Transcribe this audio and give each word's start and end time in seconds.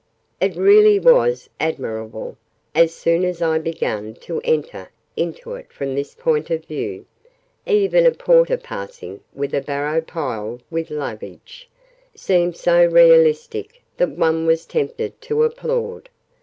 It 0.39 0.55
really 0.55 0.97
was 0.97 1.47
admirable, 1.59 2.35
as 2.73 2.91
soon 2.91 3.23
as 3.23 3.39
I 3.39 3.59
began 3.59 4.15
to 4.21 4.41
enter 4.43 4.89
into 5.15 5.53
it 5.53 5.71
from 5.71 5.93
this 5.93 6.15
point 6.15 6.49
of 6.49 6.65
view. 6.65 7.05
Even 7.67 8.07
a 8.07 8.11
porter 8.11 8.57
passing, 8.57 9.19
with 9.31 9.53
a 9.53 9.61
barrow 9.61 10.01
piled 10.01 10.63
with 10.71 10.89
luggage, 10.89 11.69
seemed 12.15 12.57
so 12.57 12.83
realistic 12.83 13.83
that 13.97 14.17
one 14.17 14.47
was 14.47 14.65
tempted 14.65 15.21
to 15.21 15.43
applaud. 15.43 16.09